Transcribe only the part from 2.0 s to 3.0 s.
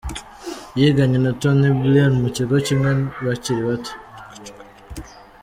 mu kigo kimwe